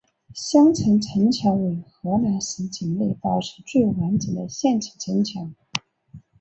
[0.33, 5.53] 襄城城墙为河南省境内保存最完整的县城城墙。